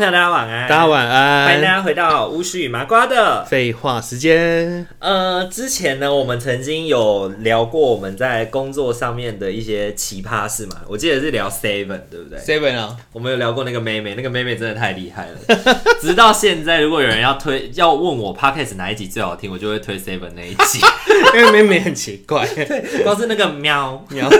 [0.00, 0.66] 朋友，大家晚安！
[0.66, 1.44] 大家晚安！
[1.44, 4.86] 欢迎大家回到巫师与麻瓜的废话时间。
[4.98, 10.76] 呃，之前呢，我们曾经有聊过我们在工作上面的一些奇葩事嘛。
[10.88, 15.64] 我记得是聊 Seven，对不对？Seven 啊，我们有聊过那个妹妹，那个妹妹真的太厉害了。
[16.00, 20.80] 直到现在，如果有人要推，要问我 Podcast 哪一集最好听，我就会推 Seven 那一集，
[21.36, 24.30] 因为妹妹很奇怪， 对，光是那个喵喵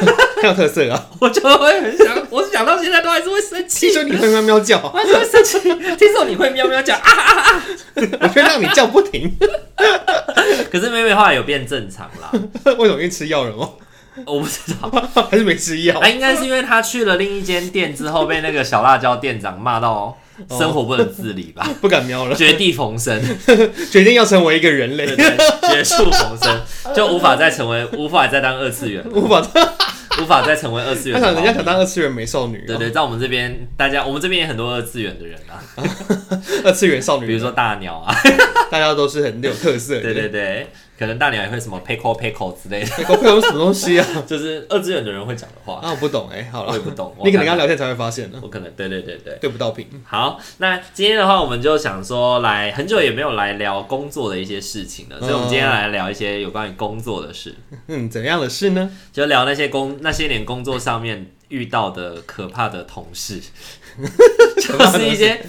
[0.41, 3.87] 很有特色啊， 我就会很想，我想到现在都还是会生气。
[3.91, 4.80] 听说你会喵喵叫。
[4.83, 5.61] 我还是会生气，
[5.97, 7.65] 听说你会喵喵叫啊啊啊！
[8.23, 9.37] 我会让你叫不停。
[10.71, 12.30] 可是妹妹后来有变正常啦。
[12.79, 12.95] 为什么？
[12.95, 13.69] 因为吃药了吗？
[14.27, 14.91] 我不知道，
[15.30, 15.99] 还是没吃药？
[16.01, 20.19] 啊，应该是因为他去了另一间店之后，被那个小辣椒店长骂到
[20.51, 21.66] 生活不能自理吧？
[21.80, 23.19] 不敢喵了，绝地逢生，
[23.91, 26.60] 决定要成为一个人类，绝处逢生，
[26.95, 29.41] 就无法再成为，无法再当二次元，无法。
[30.23, 31.18] 无法再成为二次元。
[31.18, 32.65] 他想人家想当二次元美少女。
[32.66, 35.63] 对对，在我们这边，大家我们这边也很多二次元的人啊。
[36.65, 38.15] 二次元少女，比如说大鸟啊，
[38.71, 40.01] 大家都是很有特色。
[40.01, 40.68] 对对对，
[41.01, 42.87] 可能大鸟也会什么 pickle pickle 之类的。
[42.88, 44.06] pickle pickle 什么东西啊？
[44.29, 45.80] 就是二次元的人会讲的话。
[45.80, 46.46] 啊，我不懂哎。
[46.52, 47.16] 好了，我也不懂。
[47.24, 48.38] 你可能跟他聊天才会发现呢。
[48.42, 49.87] 我可能对对对对，对不到屏。
[50.04, 57.54] 好，那今天的话，我们就想说来很久也没有来聊工作的一些事情了，所以我们今天来聊一些有关于工作的事。
[57.87, 58.90] 嗯，怎样的事呢？
[59.10, 60.90] 就聊那些工那些年工作上。
[60.90, 63.40] 上面遇到的可怕的同事，
[64.60, 65.41] 就是一些，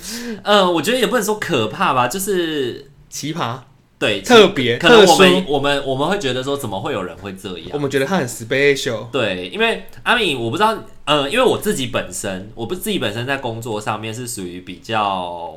[0.43, 3.57] 呃，我觉得也不能说可怕吧，就是奇葩，
[4.01, 7.69] 对，特别，可能我们我们我们会觉得说，怎么会有人会这样？
[7.73, 15.55] 我们觉得他很 special，对，因为阿敏，我不知道，呃，因为我自己本身，我不自己本身在工作上面是属于比较。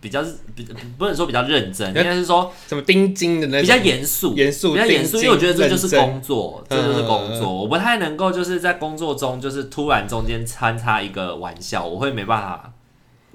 [0.00, 0.64] 比较是比
[0.96, 12.72] 不能说比较认真，应该是说什么钉钉的那种，比较严肃，严肃，比较严肃，因为我觉得这就是工作，这就是工作，我不太能够就是在工作中就是突然中间穿插一个玩笑，我会没办法，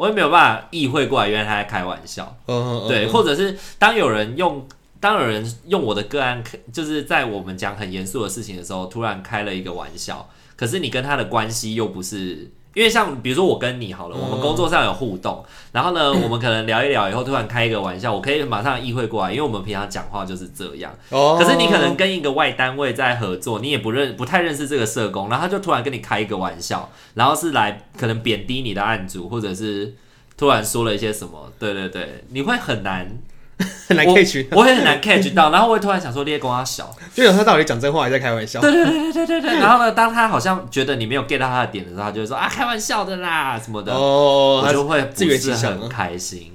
[0.03, 4.68] 我也没有办法意会过来，原来他在开玩笑，嗯，对，或者是当有人用
[5.00, 6.44] 当有人用我的个案，
[6.74, 12.52] 就是在我们讲很严肃的事情的时候，突然开了一个玩笑，可是你跟他的关系又不是。
[12.73, 20.91] 因为像比如说我跟你好了，我们工作上有互动，然后呢， 我们可能聊一聊以后突然开一个玩笑，我可以马上意会过来，因为我们平常讲话就是这样。
[21.09, 21.38] 哦。
[21.39, 29.94] 可是你可能跟一个外单位在合作，你也不认不太认识这个社工，然后他就突然跟你开一个玩笑，然后是来可能贬低你的案主，或者是
[30.35, 33.07] 突然说了一些什么，对对对，你会很难。
[33.88, 38.59] 很 难 catch，我也很难 catch 到，然后我会突然想说，你也跟他小，就有他到底讲真话还是在开玩笑？
[38.62, 39.59] 对对对对对对。
[39.59, 43.94] 然后呢，当他好像觉得你没有 get 到他的点的时候，他就会说啊，开玩笑的啦什么的。
[43.94, 46.51] 哦，我就会自圆其说，很开心。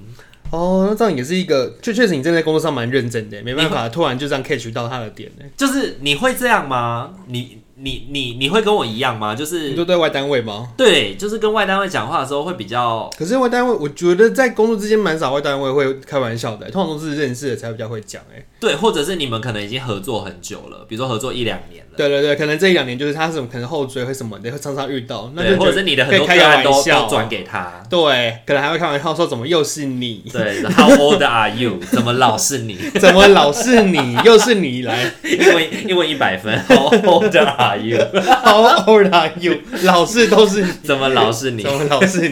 [0.51, 5.45] 哦，那这样也是一个，就确实你正在工作上蛮认真的，没办法突然就这样 catch 到他的点呢。
[5.55, 7.11] 就是你会这样吗？
[7.27, 7.58] 你？
[7.81, 9.33] 你你你会跟我一样吗？
[9.33, 10.71] 就是你就对外单位吗？
[10.75, 13.09] 对，就是跟外单位讲话的时候会比较。
[13.17, 18.21] 可是外单位，我觉得在工作之间蛮少外单位会开玩笑的，通常都是认识的才比较会讲。
[18.35, 21.88] 哎，对，或者是你们可能已经合作很久了，比如说合作一两年了。
[21.99, 25.29] 对对对，可能这一两年就是他是什么可能后追会什么的，会常常遇到。
[25.35, 27.83] 那就或者是你的很多个案都转给他。
[27.89, 30.23] 对，可能还会开玩笑说怎么又是你？
[30.31, 31.77] 对，How old are you？
[31.91, 32.77] 怎么老是你？
[32.97, 34.17] 怎么老是你？
[34.23, 35.11] 又是你来？
[35.23, 39.57] 英文英文一百分，How old are you？How old are you？
[39.83, 41.63] 老是都是你，怎么老是你？
[41.63, 42.31] 怎么老是你？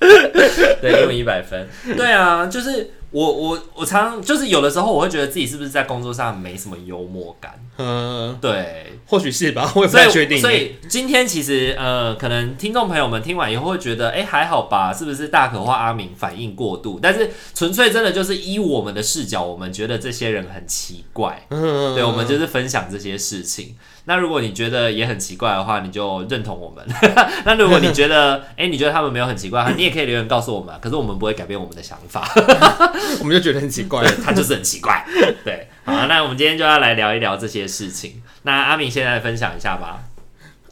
[0.80, 1.68] 对，英文一百分。
[1.96, 7.52] 对啊，就是我我我常常就是有的时候我会觉得自己是不是在工作上没什么幽默感。
[7.76, 10.38] 嗯，对，或许是吧，我也不太确定。
[10.38, 14.92] 所以今天其实呃，可能听众朋友们听完以后会觉得，哎、欸，还好吧？
[14.92, 17.00] 是不是大可或阿明反应过度？
[17.02, 21.46] 但是纯粹真的就是依我们的视角，我们觉得这些人很奇怪。
[21.50, 23.76] 嗯，对，我们就是分享这些事情。
[24.06, 26.84] 那如果你觉得也很奇怪的话，你就认同我们。
[27.44, 30.74] 那如果你觉得， 哎、欸，你觉得他们没有很奇怪，你也可以留言告诉我们。
[30.80, 32.28] 可是我们不会改变我们的想法，
[33.20, 35.04] 我们就觉得很奇怪，他就是很奇怪。
[35.44, 38.22] 对，好，那我们今天就要来聊一聊这些事情。
[38.42, 40.00] 那阿明现在分享一下吧。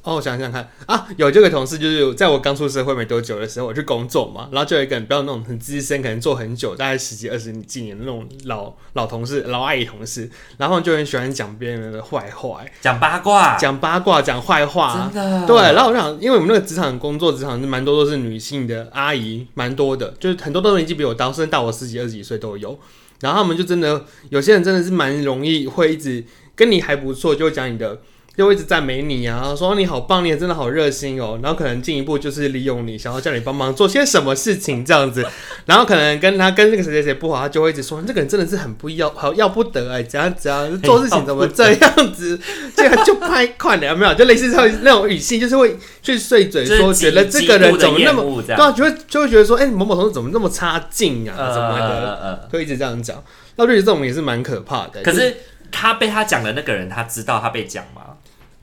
[0.08, 15.46] 哦，我想想看啊，有这个同事，就是在我刚出社会没多久的时候，我去工作嘛，然后就有一个人，不要那种很资深，可能做很久，大概十几二十几年的那种老老同事、老阿姨同事，然后就很喜欢讲别人的坏话，讲八卦，讲八卦，讲坏话，真的。
[15.46, 22.78] 对，然后我想，因为我们那个职场工作，职场是蛮多都是女性的阿姨，蛮多的，就是很多都年纪比我大，甚至大我十几二十几岁都有。
[23.20, 26.24] 然后他们就真的有些人真的是蛮容易会一直
[26.56, 27.98] 跟你还不错，就会讲你的。
[28.38, 31.40] 就一直赞美你啊，说你好棒，你也真的好热心哦。
[31.42, 35.26] 然后可能进一步就是利用你，想要叫你帮忙做些什么事情这样子。
[35.66, 42.38] 然后可能跟他跟那个谁谁谁不好，他就会一直说这个人真的是很不要好要不得哎，怎样怎样做事情怎么这样子，
[42.76, 44.14] 这样就拍快了有没有？
[44.14, 53.20] 就类似这种那种语气，就是会去碎嘴说，觉得这个人怎么那么对啊，就会就会觉得说，哎、欸，某某同事怎么那么差劲啊，怎么的，就一直这样讲。
[53.56, 55.02] 那我觉得这种也是蛮可怕的。
[55.02, 55.38] 可是
[55.72, 58.02] 他被他讲的那个人，他知道他被讲吗？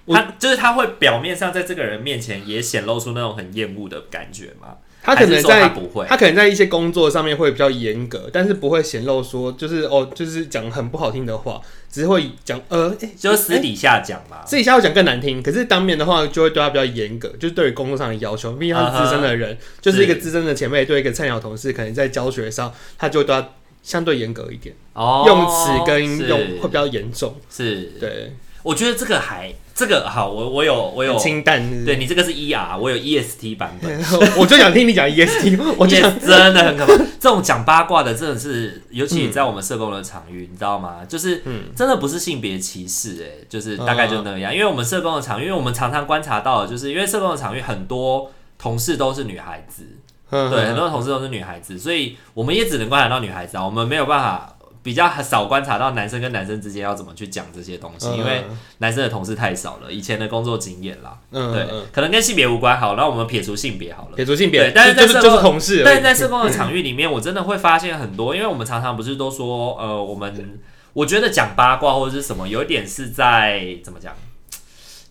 [0.08, 4.78] 他就是他会表面上在这个人面前也显露出那种很厌恶的感觉吗？
[5.02, 11.62] 他可能在他不会，他可能在一些工作上面会比较严格，但是不会显露说就是哦，就是讲很不好听的话，
[11.92, 15.44] 只是会讲呃，欸、就是私底下讲嘛，私底下会讲更难听。
[15.44, 18.54] 可是当面的话，就会对他比较严格，就是对于工作上的要求。
[18.54, 23.48] 毕竟他是资深的人，uh -huh, 就是一个资深的前辈，对一个菜鸟同事，可能在教学上，他就会对他
[23.84, 27.36] 相对严格一点，哦、oh,，用词跟用会比较严重。
[27.52, 29.54] 是，对，我觉得这个还。
[29.76, 34.02] 这个好，我我有我有清淡是是，对你这个是 E R，我有 E S T 版本，
[34.40, 36.96] 我就想听你讲 E S T，我觉得 真的很可怕。
[37.20, 41.00] 这种讲八卦的真的是，尤其在我们社工的场域，嗯、你知道吗？
[41.10, 41.44] 就是
[41.76, 44.54] 真的不是性别歧视，哎，就是大概就那样。
[44.54, 49.84] 因为我们社工的场域，因为我们常常观察到的，就是因为社工的场域很多同事都是女孩子，
[50.30, 54.55] 对，很多同事都是女孩子，所以我们也只能观察到女孩子啊，我们没有办法。
[54.86, 58.44] 比较少观察到男生跟男生之间要怎么去讲这些东西，嗯，因为
[58.78, 62.80] 男生的同事太少了，以前的工作经验啦，嗯，对，可能跟性别无关。
[62.80, 70.60] 好，那我们撇除性别好了，撇除性别，对，但是在社工，就是就是同事，但是在社工的场域里面，我真的会发现很多，因为我们常常不是都说，呃，我们
[70.94, 74.14] 我觉得讲八卦或者是什么，有一点是在怎么讲？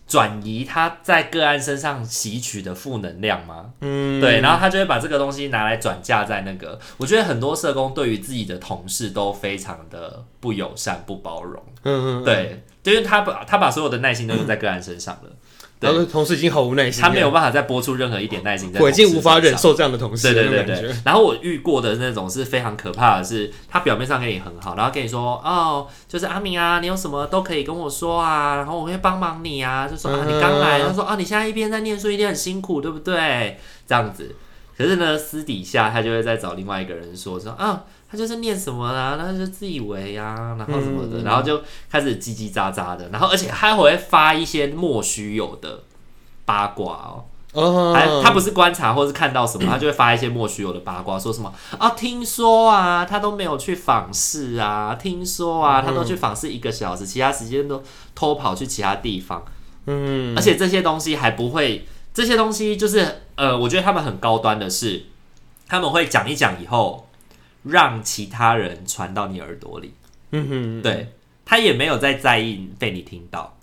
[0.07, 3.71] 转移他在个案身上吸取的负能量吗？
[3.81, 6.79] 嗯，对，然后他就会把这个东西拿来转嫁在那个。
[6.97, 11.61] 我觉得很多社工对于自己的同事都非常的不友善、不包容。
[11.83, 15.29] 嗯嗯，对，就是他把他把所有的耐心都用在个案身上了。
[15.29, 15.35] 嗯
[15.85, 18.79] 然后同事已经毫无耐心，他没有办法再播出任何一点耐心在。
[18.81, 20.33] 我已经无法忍受这样的同事。
[20.33, 20.95] 对对对对。
[21.05, 33.59] 然后我遇过的那种是非常可怕的是，他表面上跟你很好，然后跟你说哦，就是阿明啊，你有什么都可以跟我说啊，然后我会帮忙你啊，就说啊，你刚来，他说啊，你现在一边在念书，一定很辛苦，对不对？
[33.87, 34.35] 这样子。
[34.77, 37.83] 可是呢，私底下他就会再找另外一个人说说啊。
[38.15, 45.83] 他就是念什么啦，他就自以为呀、啊，然后什么的、嗯，然后就开始叽叽喳喳的，然后而且他还会发一些莫须有的
[46.45, 47.93] 八卦哦，哦。
[47.93, 57.83] 还他不是观察或是看到什么，他就会发一些莫须有的八卦，说什么啊，听说啊，他都没有去访视啊，听说啊，他都去访视一个小时，其他时间都
[58.15, 59.43] 偷跑去其他地方，
[59.87, 65.07] 嗯，而且这些东西还不会，这些东西就是呃，我觉得他们很高端的是，
[65.67, 67.01] 他们会讲一讲以后。
[67.65, 69.93] 让其他人传到你耳朵里，
[70.31, 71.11] 嗯哼，对，
[71.43, 73.57] 他也没有在在意被你听到，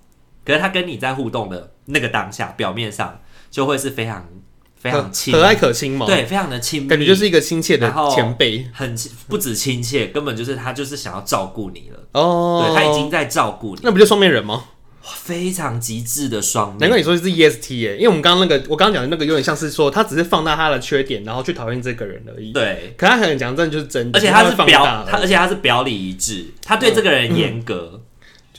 [0.44, 3.20] 可是他跟你在互动的那个当下，表面上
[3.50, 4.26] 就会是非常
[4.74, 8.96] 非常亲，和蔼可亲嘛，对，非常的亲密，感觉就是一个亲切的前辈，很
[9.28, 14.64] 不止亲切，根本就是他就是想要照顾你了，哦，对，他已经在照顾你，那不就双面人吗？
[15.02, 22.52] 非常极致的双面，难怪你说是 EST 耶，因为我们刚刚那个，我刚刚讲的那个有点像是说，他只是放大他的缺点，然后去讨厌这个人而已。
[22.52, 25.18] 对，可他可能讲真的就是真的，而且他是表，他。
[25.18, 28.00] 而且他是表里一致，他对这个人严格，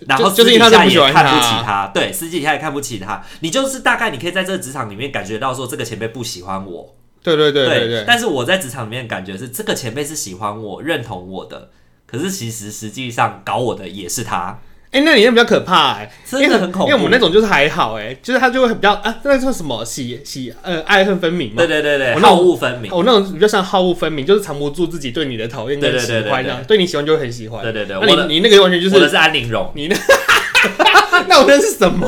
[0.01, 3.23] 嗯、然后私底下也看不起他，对，私底下也看不起他。
[3.39, 8.03] 你就是大概你可以在这个职场里面感觉到说，这个前辈不喜欢我，对对对对对，对。
[8.05, 11.69] 但是我在职场里面感觉是这个前辈是喜欢我、认同我的，
[12.05, 14.59] 可是其实实际上搞我的也是他。
[14.93, 16.87] 哎、欸，那里面比较可怕哎、欸，真的很恐怖。
[16.87, 21.55] 因为我们那种就是还好哎、欸，就是他就会比较啊，那叫什么喜喜呃爱恨分明嘛。
[21.57, 22.91] 对对对对，好恶分明。
[22.93, 27.63] 我那种比较像好恶分明，就是藏不住自己对你的讨厌跟喜欢这样，对，对，对，对，对，对你喜欢就会很喜欢。
[27.63, 29.95] 对对对，那你你那个完全就是我的是安陵容，你那
[31.27, 32.07] 那我那是什么？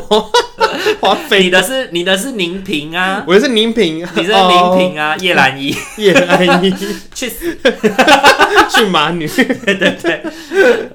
[1.40, 6.74] 你的是你的是宁平啊，我的是宁平，你是宁平啊，叶兰依，叶兰依，
[7.14, 7.58] 去死，
[8.76, 10.22] 去马女，对对对，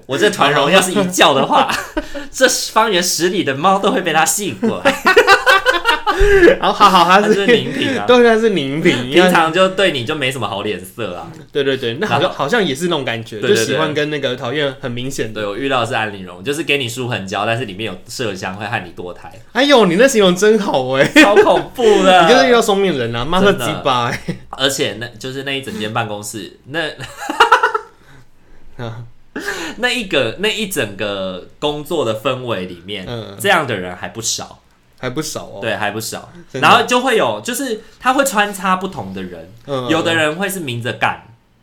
[0.07, 1.69] 我这团荣要是一叫的话，
[2.33, 4.95] 这方圆十里的猫都会被他吸引过来。
[6.59, 11.31] 然后好好，他是宁品啊， 对，他是宁品，平常就对你就没什么好脸色啊。
[11.53, 15.33] 对对对，那好像好像也是那种感觉，就喜欢跟那个讨厌很明显。
[15.33, 19.33] 对，我遇到的是安陵容，就是给你舒痕胶，但是里面有麝香，会害你堕胎。
[19.53, 22.23] 哎呦，你那形容真好哎，超恐怖的。
[22.27, 24.13] 你就是遇到双面人啊，妈的鸡巴！
[24.51, 26.81] 而且那就是那一整间办公室，那
[29.77, 33.07] 那一个那一整个工作的氛围里面，
[33.39, 34.60] 这样的人还不少。
[35.01, 36.31] 还不少哦，对，还不少。
[36.53, 39.51] 然后就会有，就是他会穿插不同的人，
[39.89, 41.23] 有的人会是明着干，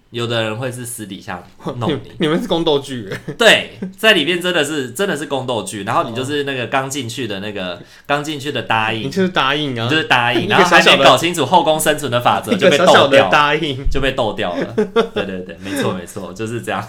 [0.09, 1.43] 有的人会是私底下
[1.75, 2.13] 弄你。
[2.19, 3.07] 你们是宫斗剧？
[3.37, 5.83] 对，在里面真的是真的是宫斗剧。
[5.83, 14.73] 然后你就是那个刚进去的那个刚进去的答应，你就是答应啊，就是答应， 然后还没搞清楚后宫生存的法则就被斗掉，答应就被斗掉了。
[15.13, 16.83] 对对对，没错没错，就是这样。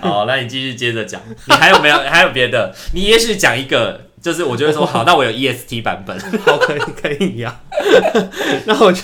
[0.00, 2.74] 好，那你继续接着讲，你还有没有还有别的？
[2.94, 4.06] 你也许讲一个。
[4.20, 7.60] 就是我就会说好，那我有 EST 版本， 好，可以可以呀。
[8.66, 9.00] 然后我就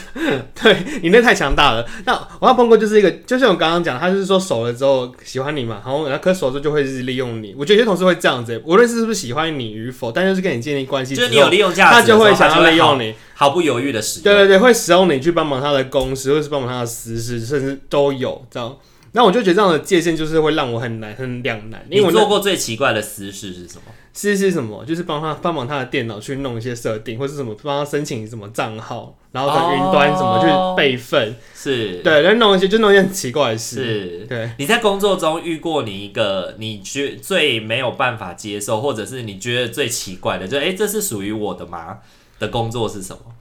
[0.62, 1.86] 对你那太强大了。
[2.04, 7.54] 那我要碰过就是一个，就像我刚刚讲，他就是说熟了之后喜欢你嘛，然后然后可熟了之后就会是利用你。
[7.56, 14.24] 我觉得有些同事会这样子，无论是不是喜欢你与否，但就是跟你建立关系，就是你有利用价值，他就会想要利用你，毫不犹豫的使用。
[14.24, 18.76] 对对对，会使用你去帮忙他的公司，或是帮忙他的私事，甚至都有这样。
[19.16, 21.82] 那我就觉得这样的界限就是会让我很难很两难。
[21.88, 23.84] 因为我做过最奇怪的私事是什么？
[24.12, 24.84] 私事是什么？
[24.84, 33.76] 就是帮他帮忙他的电脑去弄一些设定，或是什么帮他申请什么账号，然后在云端什么去备份，是对，来弄一些就弄一些很奇怪的事。
[33.76, 34.50] 是，对。
[34.58, 42.00] 你在工作中遇过你一个你觉最没有办法接受，或者是你觉得最奇怪的，就哎、欸，这是属于我的吗？
[42.38, 43.32] 的工作是什么？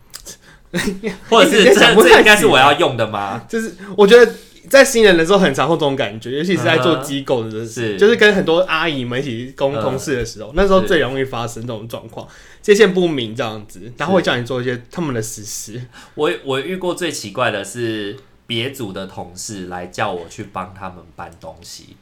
[1.30, 3.44] 或者是这这应该是我要用的吗？
[3.50, 4.32] 就是我觉得。
[4.70, 12.28] 在新人的时候，很常会这种感觉，尤其是在做机构的是，就是跟很多阿姨们一起共同事的时候，那时候最容易发生这种状况，
[12.62, 15.82] 界限不明这样子，然后会叫你做一些他们的私事。
[16.16, 18.18] 我我遇过最奇怪的是
[18.48, 21.96] 别组的同事来叫我去帮他们搬东西，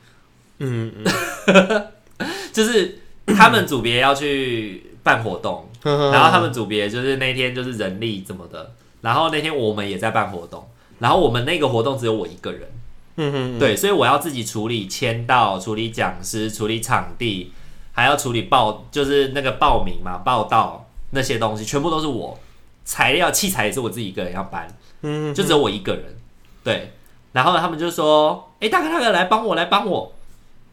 [0.60, 1.88] 嗯嗯，
[2.54, 10.68] 就是他们组别要去办活动，然后他们组别就是那天就是人力怎么的，然后那天我们也在办活动。
[11.04, 12.72] 然后我们那个活动只有我一个人，
[13.18, 17.52] 嗯哼，对，所以我要自己处理签到、处理讲师、处理场地，
[17.92, 22.40] 还要处理报，就是那个报名嘛、报道那些东西，全部都是我。
[22.86, 24.66] 材料、器材也是我自己一个人要搬，
[25.02, 26.16] 嗯，就只有我一个人，
[26.64, 26.94] 对。
[27.34, 30.14] 然后他们就说：“哎，大哥大哥，来帮我，来帮我。”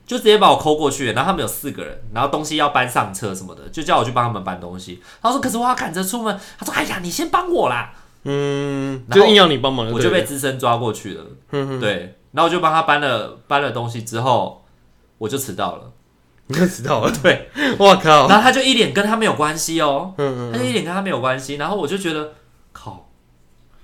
[0.06, 1.12] 就直接把我抠过去。
[1.12, 5.00] 然后他们有四个人，然后东西要搬上车什么的，就叫我去帮他们搬东西。
[5.22, 7.92] 他说：“可是我要赶着出门。”他说：“哎呀，你先帮我啦。”
[8.24, 11.24] 嗯，就硬要你帮忙，我就被资深抓过去了。
[11.52, 14.64] 嗯对，然后我就帮他搬了搬了东西之后，
[15.18, 15.90] 我就迟到了。
[16.46, 17.12] 你就迟到了？
[17.22, 17.48] 对，
[17.78, 18.26] 我靠！
[18.28, 21.54] 然后他就一脸跟他没有关系哦，他就一脸跟他没有关系。
[21.54, 22.32] 然后我就觉得
[22.72, 23.08] 靠，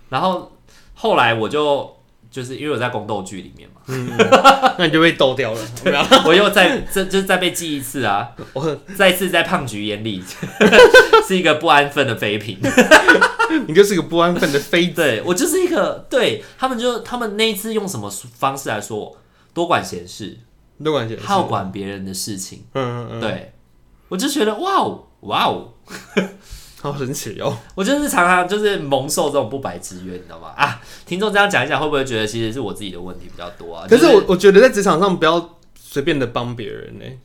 [0.08, 0.52] 然后
[0.94, 1.95] 后来我就
[2.30, 4.10] 就是因为我在宫斗剧里面嘛，嗯，
[4.78, 5.60] 那你就被斗掉了。
[6.26, 8.28] 我又再这就是再被记一次啊！
[8.52, 10.22] 我再次在胖菊眼里
[11.26, 12.58] 是一个不安分的妃嫔。
[13.68, 19.16] 你就是个不安分的妃子，对，我就是一个对他们就他们那一次用什么方式来说我
[19.54, 20.36] 多管闲事，
[20.82, 23.52] 多管闲事，好管别人的事情，嗯嗯嗯，对，
[24.08, 25.72] 我就觉得哇哦哇哦，
[26.92, 27.56] 好神奇哦！
[27.74, 30.48] 我就是常常就是蒙受这种不白之冤，你知道吗？
[30.56, 33.86] 啊，听众这样讲一讲，会不会觉得其实是我自己的问题比较多啊？
[33.88, 37.18] 可是我我觉得在职场上不要随便的帮别人呢、欸。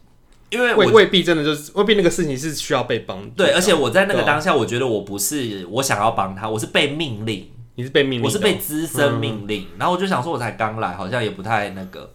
[0.49, 3.29] 因为未未必真的就是未必那个事情是需要被帮。
[3.29, 7.47] 对，而且我在那个当下，我觉得我不是我想要帮他，我是被命令。
[7.75, 9.65] 你是被命令，我是被资深命令。
[9.77, 12.11] 然后我就想说，我才刚来，好像也不太那个。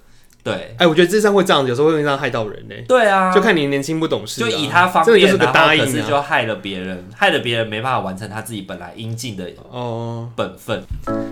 [0.46, 2.74] 对，哎，我觉得智商会这样，有时候会这样害到人呢。
[2.86, 10.80] 对啊，就看你年轻不懂事，就以他方便，就是个答应，可是就害了别人，害了别人没办法完成他自己本来应尽的哦本分。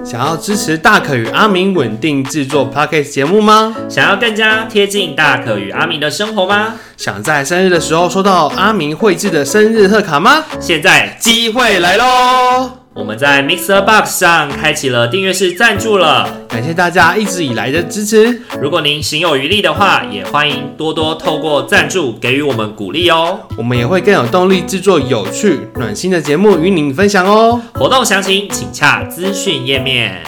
[0.04, 3.76] 想要支持大可与阿明稳定制作 Podcast 节目吗？
[3.88, 6.74] 想要更加贴近大可与阿明的生活吗？
[6.96, 10.44] 想在生日的时候收到阿明绘制的生日贺卡吗？
[10.58, 12.83] 现在机会来喽！
[12.94, 18.40] 我们在 Mixer Box 上开启了订阅式赞助了，感谢大家一直以来的支持。
[18.60, 23.40] 如果您行有余力的话，也欢迎多多透过赞助给予我们鼓励哦。
[23.58, 27.60] 我们也会更有动力制作有趣、暖心的节目与您分享哦。
[27.74, 30.22] 活动详情请洽资讯页面。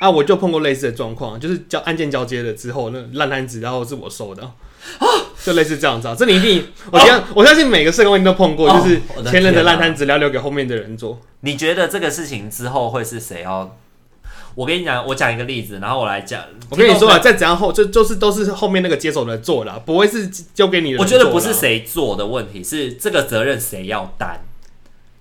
[0.00, 4.42] 啊，我就碰过类似的状况，就是交案件交接了之后，那烂摊子然后是我收的。
[4.42, 5.04] 啊，
[5.44, 11.18] 就类似这样子啊，这你一定，我相、哦、我相信每个社工一定都碰过，哦、就是前人的烂摊子要留给后面的人做。
[11.40, 13.76] 你觉得这个事情之后会是谁要？
[14.56, 16.42] 我跟你讲，我讲一个例子，然后我来讲。
[16.68, 20.98] 我跟你说啊，再怎样后，就就是都是后面那个接手的人做的，不会是交给你的。
[20.98, 24.40] 我觉得不是谁做的问题，是这个责任谁要担。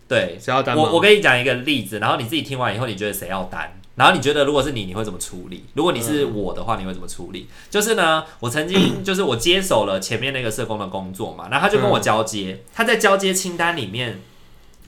[0.07, 0.75] 对，谁要担？
[0.75, 3.78] 我我跟你讲一个例子，然后你自己听完以后，你觉得谁要担？
[3.99, 5.65] 然后你觉得如果是你，你会怎么处理？
[5.73, 7.41] 如果你是我的话，你会怎么处理？
[7.41, 14.21] 嗯、就是呢，我曾经 就是我接手了前面那个社工的工作嘛，然后他就跟我交接，嗯、他在交接清单里面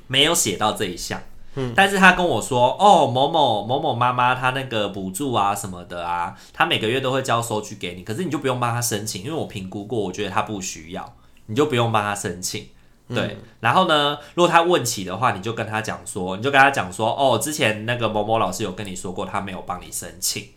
[0.08, 1.22] 没有写到这一项。
[1.56, 11.14] 嗯，但是他跟我说，哦，某某某某妈妈，她那个补助啊什么的啊，她每个月都会交收据给你，可是你就不用帮她申请，因为我评估过，我觉得她不需要，
[11.48, 12.68] 你就不用帮她申请。
[13.14, 20.50] 对，嗯、然后呢，如果他问起的话，你就跟他讲说，你就跟他讲说，哦，之前那个某某老师有跟你说过，他没有帮你申请，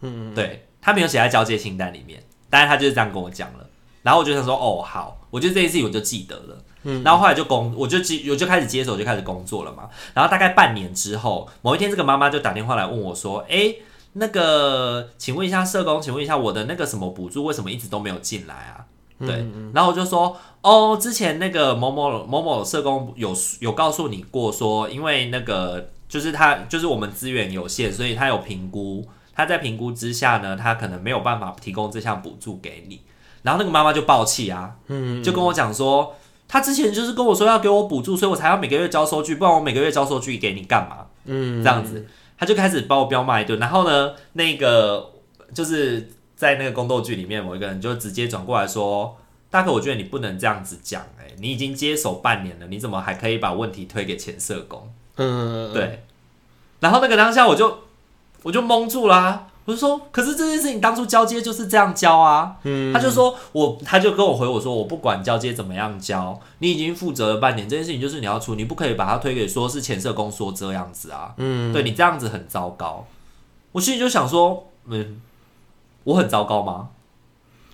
[0.00, 3.66] 嗯，对，他没有写在交接清单里面，但是他就是这样跟我讲了，
[4.02, 6.58] 然后我就想说，哦，好，我觉得这件事情我就记得了。
[6.88, 9.88] 嗯，然后后来就工，我就接，我就开始接手，我就开始工作了嘛。
[10.14, 13.74] 然后大概半年之后，某一天，这个妈妈就打电话来问我说：“哎，
[14.12, 18.86] 那个，请问一下社工，请问一下我的那个什么补助为什么一直都没有进来啊？”
[19.18, 33.00] 对，嗯嗯，然后我就说：“哦，之前那个某某某某社工有有告诉你过说，因为那个就是他就是我们资源有限，所以他有评估，他在评估之下呢，他可能没有办法提供这项补助给你。”
[33.42, 36.14] 然后那个妈妈就爆气啊，嗯，就跟我讲说。
[36.48, 40.98] 他之前就是跟我说要给我补助，所以我才要每个月交收据，不然我每个月交收据给你干嘛？
[41.24, 42.06] 嗯，这样子，
[42.38, 43.58] 他就开始把我彪骂一顿。
[43.58, 45.10] 然后呢，那个
[45.52, 49.16] 就是在那个宫斗剧里面，某一个人就直接转过来说
[49.50, 56.04] ：“大哥，我觉得你不能这样子讲，哎，你已经接手半年了，你怎么还可以把问题推给前社工？”嗯，对。
[56.80, 57.78] 然后那个当下我就
[58.42, 59.46] 我就蒙住啦、啊。
[59.64, 62.56] 我就说，可是这件事情当初交接就是这样交啊。
[62.62, 71.34] 嗯，他就说我，他就跟我回我说，我不管交接怎么样交，你已经负责了半年，这件事情就是你要出，你不可以把它推给说是前社工说这样子啊。
[71.38, 73.04] 嗯，对，你这样子很糟糕。
[73.72, 75.20] 我心里就想说，嗯，
[76.06, 76.88] 我很糟糕吗？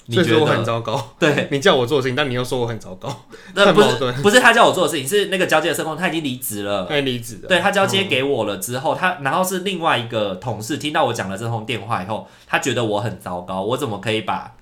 [0.07, 1.15] 你觉得我很糟糕？
[1.19, 3.09] 对， 你叫我做的事情，但你又说我很糟糕，
[3.55, 3.89] 那不是
[4.21, 7.49] 不是他叫我做的事情，是那个交接的社工他已经离职了，他离职了。
[7.49, 14.53] 对，他交接给我了之后，他然后是另外一个同事听到我讲了这通电话以后，他觉得我很糟糕，我怎么可以把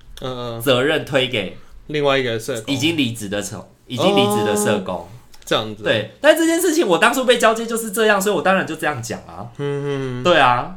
[0.63, 2.75] 责任推给另外一个社工？
[2.75, 5.09] 已经离职的社已经离职的社工
[5.47, 5.83] 这样子？
[5.83, 9.49] 对，但这件事情我当初被交接就是这样，所以我当然就这样讲啊。
[9.57, 10.77] 嗯嗯，对啊，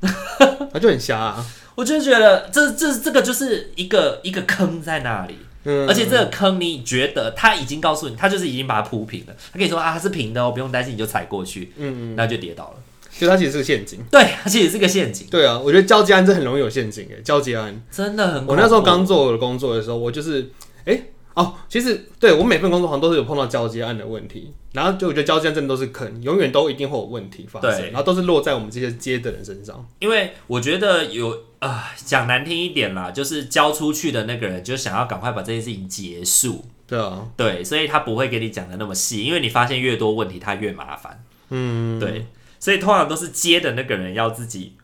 [0.72, 1.44] 他就很瞎啊。
[1.74, 12.76] 我就觉得这这这个就是一个一个坑在那里，嗯，而且这个坑你觉得他已经告诉你，他就是已经把它铺平了，他跟你说啊，它是平的哦，不用担心，你就踩过去，嗯嗯，然后就跌倒了，
[13.18, 17.82] 就它其实是个陷阱，对，它其实是个陷阱，对啊，我觉得交接案这很容易有陷阱诶，交接案。
[17.90, 20.50] 真的很，我那时候刚做我的工作的时候，我就是
[20.84, 20.92] 哎。
[20.92, 29.86] 欸哦，其实对我每份工作好像都是有碰到交接案的问题，然后就我觉得交接案真的都是坑，永远都一定会有问题发生，然后都是落在我们这些接的人身上。
[29.98, 42.26] 因为我觉得有啊，呃，讲难听一点啦，就是交出去的那个人就想要赶快把这件事情结束，对啊，对，所以他不会给你讲的那么细，因为你发现越多问题，他越麻烦，嗯，对，
[42.60, 44.74] 所以通常都是接的那个人要自己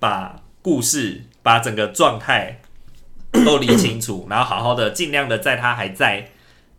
[0.00, 2.61] 把故事，把整个状态。
[3.44, 6.30] 都理清楚， 然后好好的，尽量的在他还在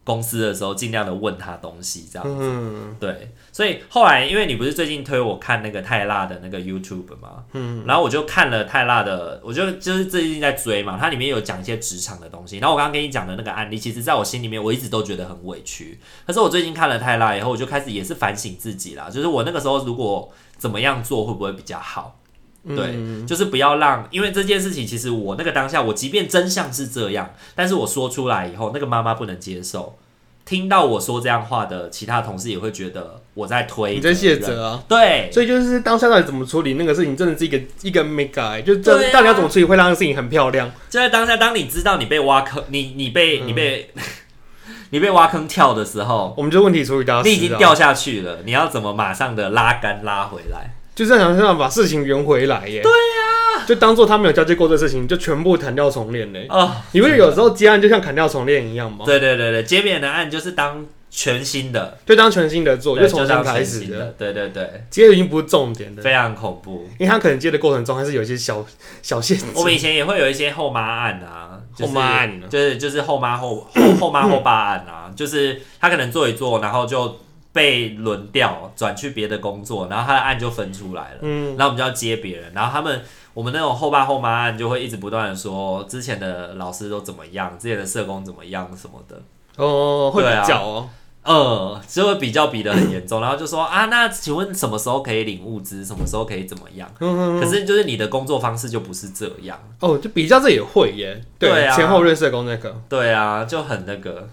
[0.06, 2.44] 公司的时候，尽量的问他东西，这样子。
[2.46, 7.46] 嗯、对，所以后来，因为你不是最近推我看那个泰辣的那个 YouTube 吗？
[7.54, 12.58] 嗯，然后我就看了泰辣的，我就就是最近在追嘛，它里面有讲一些职场的东西。
[12.58, 15.98] 然后我刚刚跟你讲的那个案例，其实在我心里面，我一直都觉得很委屈。
[16.28, 22.20] 可是我最近看了泰辣以后，我就开始也是反省自己啦，就是我那个时候如果怎么样做，会不会比较好？
[22.66, 22.96] 对，
[23.28, 29.98] 就是不要让，因为这件事情，其实我那个当下，我即便真相是这样，但是我说出来以后，那个妈妈不能接受，
[30.46, 34.84] 听到我说这样话的其他同事也会觉得我在推，你在卸责啊？
[34.88, 40.72] 对，所以就是当下到底怎么处理那个事情，真的是一个一个 mega，就这到底要怎么处理会让这个事情很漂亮？
[40.90, 44.02] 就在当下，当你知道你被挖坑，你你被你被、嗯、
[44.92, 50.76] 你被挖坑跳的时候，我们就问题处理掉，你已经掉下去了，你要怎么马上的拉杆拉回来？
[50.96, 56.46] 就是想想把事情圆回来耶，对呀、啊，就当做他没有交接过这事情，就全部砍掉重练嘞。
[56.50, 59.04] 哦，你不是有时候接案就像砍掉重练一样吗？
[59.06, 64.14] 对对对对，接别人的案就是当全新的，就当全新的做，对就从新开始的。
[64.20, 68.64] 对对对，接的已经不是重点的，非常恐怖，因为他可能接的过程中还是有一些小
[69.02, 69.48] 小陷阱。
[69.56, 77.18] 我们以前也会有一些后妈案啊，就是、后妈案，就是就是后妈后后 后妈后爸案啊，就是他可能做一做，然后就。
[77.54, 83.02] 被轮调转去别的工作，然后他的案就分出来了，嗯，然后我们就要接别人，然后他们
[83.36, 89.22] 我们那种后爸后妈案就会一直不断的说之前的老师都怎么样，之前的社工怎么样什么的，
[89.56, 90.90] 哦，会比较哦，
[91.22, 96.90] 呃，就会比较比得很严重，然后就说啊，那请问什么时候可以领物资，什么时候可以怎么样？
[97.00, 104.28] 嗯，可是就是你的工作方式就不是这样，哦，就比较这也会耶，对，对啊，前后任社工那个，对啊，就很那个。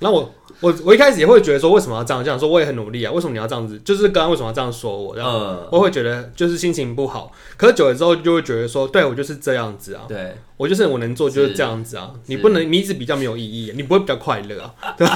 [0.00, 2.24] 那我我我一开始也会觉得说，为什么要这样？
[2.24, 3.80] 这样说我也很努力啊，为什么你要这样子？
[3.84, 5.14] 就是刚刚为什么要这样说我？
[5.14, 7.30] 然后我会觉得就是心情不好。
[7.56, 12.10] 可是久了之后就会觉得说，对我就是这样子啊，对我就是我能做就是这样子啊。
[12.26, 14.74] 你不能你一直比较没有意义，你不会比较快乐啊。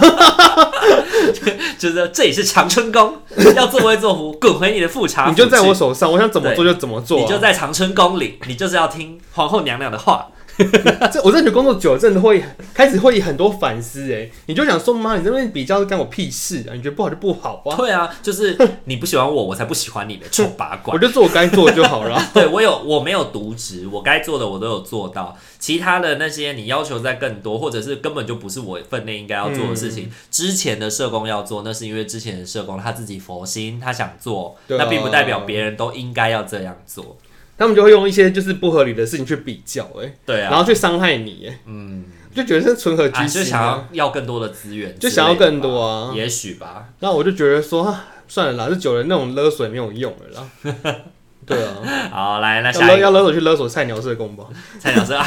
[1.78, 3.16] 就是这也是长春宫，
[3.56, 5.28] 要作威作福，滚回你的富察。
[5.28, 7.18] 你就在我手上，我想怎么做就怎么做。
[7.18, 10.28] 你就在长春宫里，你就是要听皇后娘娘的话。
[11.12, 12.42] 这我在你工作久了，真的会
[12.74, 16.74] 开始会很多反思哎，你就想说妈，你这边比较干我屁事啊？
[16.74, 17.76] 你觉得不好就不好啊？
[17.76, 20.92] 对啊，就是你不喜欢我，我才不喜欢你的丑八怪。
[20.94, 22.22] 我就做我该做的就好了。
[22.34, 25.36] 对我有我没有渎职，我该做的我都有做到。
[25.58, 37.16] 其他的那些你要求再更多，或者是根本就不是我分内应该要做的事情，嗯、之前的社工要做，那是因为之前的社工他自己佛心，他想做，啊、那并不代表别人都应该要这样做。
[37.56, 46.88] 他们就会用一些就是不合理的事情去比较，哎，对啊，然后去伤害你，哎，嗯，就觉得是纯合居心，就想要要更多的资源，就想要更多啊，也许吧。
[47.00, 50.96] 那我就觉得说，算了啦，这久了那种勒索也没有用了啦。
[51.44, 51.74] 对啊，
[52.12, 54.44] 好，来，那下要勒索去勒索菜鸟社工吧，
[54.78, 55.26] 菜鸟社 啊，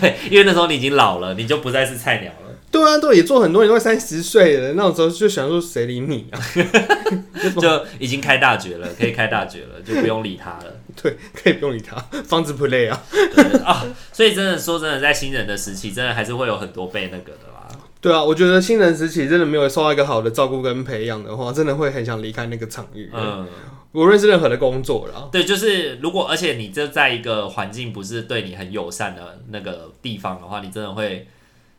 [0.00, 2.56] 对，因为那时候你已经老了，你就不再是菜鸟了。
[2.70, 6.40] 对啊，对，也做很多年，都快三十岁了，那种时候就想说谁理你啊？
[7.60, 10.64] 就已经开大绝了，可以开大绝了，就不用理他了。
[11.00, 13.02] 对，可以不用理他，防止 play 啊。
[13.64, 17.68] 啊，所以真的说真的，在新人的时期，真的还是会有很多被那个的啦。
[18.00, 23.10] 对啊，我觉得新人时期真的没有受到一个好的照顾跟培养的话，真的会很想离开那个场域。
[23.12, 23.46] 嗯，
[23.92, 25.28] 无论是任何的工作啦。
[25.30, 31.26] 对，就是如果而且你这在一个环境不是对你很友善的那个地方的话，你真的会。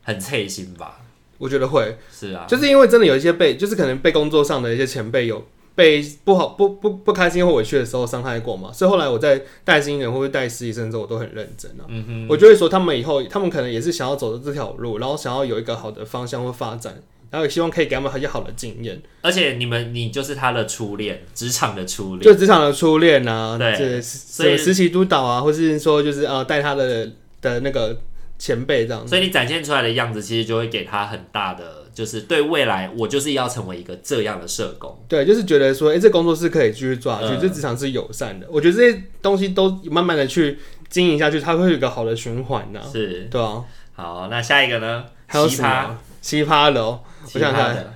[0.05, 0.99] 很脆心吧？
[1.37, 11.85] 我觉得会是啊，就是因为真的有一些被，就是可能被工作上的一些前辈有被不好、不不不开心或委屈的时候伤害过嘛，所以后来我在带新人或者带实习生的时候，我都很认真啊。
[11.87, 19.01] 嗯哼，我就会说他们以后，他们可能也是想要走的这条路，然后想要有一个好的方向或发展，然后也希望可以给他们一些好的经验。
[19.21, 23.57] 而且你们，你就是他的初恋，职场的初恋，就职场的初恋啊。
[23.57, 27.09] 对，所以实习督导啊，或是说就是呃带他的
[27.41, 27.99] 的那个。
[28.39, 34.97] 前辈这样子，所以你展现出来的样子，其实就会给他很大的，就是对未来，我就是要成为一个这样的社工。
[35.07, 38.47] 对，就是觉得说，哎、欸，这工作是可以继续做下去，嗯、这职场是友善的。
[38.49, 40.57] 我觉得这些东西都慢慢的去
[40.89, 42.81] 经营下去，它会有一个好的循环呢。
[42.91, 43.63] 是，对啊。
[43.95, 45.05] 好，那下一个呢？
[45.27, 45.97] 还有什么？
[46.19, 46.99] 奇葩的哦，
[47.33, 47.93] 我想看。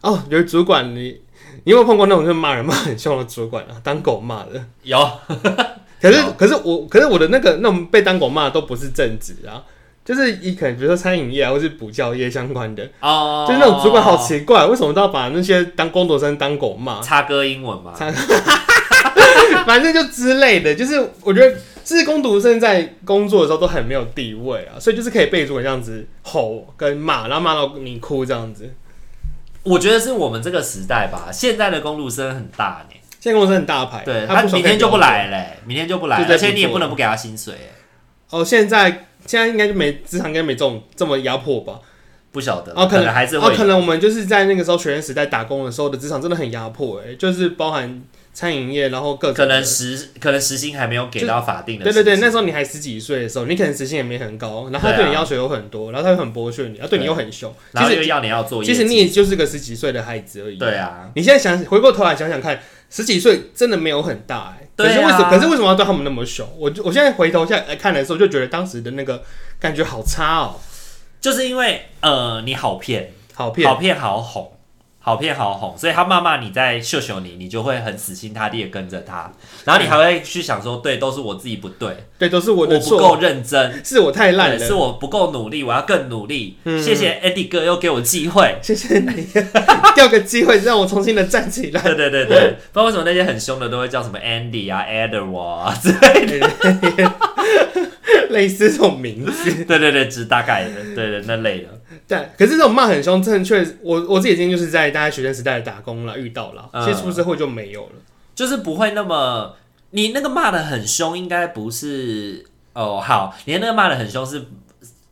[0.00, 1.20] 哦，有主管你，你
[1.64, 3.80] 你有没有碰过那种就骂人骂很凶的主管啊？
[3.82, 4.98] 当狗骂的有。
[6.00, 9.64] 可是，可是我，可是我的那个那种被当狗骂都不是正职啊，
[10.06, 17.02] 就是一可能比如说餐饮业啊，或是补教业相关的哦，就是那种主管好奇怪，为什么都要把那些当工读生当狗骂？
[17.02, 17.92] 插歌英文嘛，
[19.66, 28.72] 反正就之类的，就是我觉得这是工读生在工作的时候都很没有地位啊，所以就是可以被主管这样子吼跟骂，然后骂到你哭这样子。
[29.64, 32.96] 我觉得是我们这个时代吧，现在的工读生很大呢。
[33.18, 37.54] 现在公司很大牌，对他明天就不来嘞，明天就不来，而且你也不能不给他薪水。
[38.30, 41.80] 哦，现在现在应该就没职场，应该没这种这么压迫吧？
[42.32, 48.02] 不晓得哦，可能还是会，哦，可能我们就是在那个时候学生时代打工的时候的职场真的很压迫，哎，就是包含
[48.34, 60.58] 餐饮业，然后各可能时可能时薪还没有给到法定的，对对对，那时候你还十几岁的时候，你可能时薪也没很高，然后他对你要求有很多，然后他又很剥削你，他对你又很凶，然后又要你要做，其实你也就是个十几岁的孩子而已。
[60.58, 62.60] 对啊，你现在想回过头来想想看。
[62.88, 65.30] 十几岁真的没有很大哎、欸，可是为什么？
[65.30, 66.46] 可是为什么要对他们那么凶？
[66.58, 69.22] 我我现在回头下来看的时候，就觉得当时的那个
[69.58, 70.60] 感觉好差哦、喔，
[71.20, 74.55] 就是因为呃，你好骗，好骗，好骗，好哄。
[75.06, 79.30] 好骗好哄，所以他骂骂你在秀秀你，你就会很死心塌地的跟着他，
[79.64, 86.56] 然后你还会去想说，对，都是我自己不对，对，都是我的错，我不够认真，是我太烂了，是我不够努力，我要更努力。
[86.64, 89.28] 嗯、谢谢 Eddie 哥又给我机会，谢谢你，
[89.94, 91.80] 掉个机会让我重新的站起来。
[91.80, 96.50] 对对对对，不知道为什么那些很凶的都会叫什么 Andy 啊，Edward 啊之类的，
[98.30, 99.64] 类似这种名字。
[99.66, 101.75] 对对对，只大概的，对对那类的。
[102.08, 107.92] 对，可是这种骂很凶，正确，我我自己经验就是在大家学生时代打工了遇到了，其实出社会就没有了，
[108.34, 109.54] 就是不会那么，
[109.90, 114.44] 你那个骂的很凶，应该不是哦，好，你那个骂的很凶是，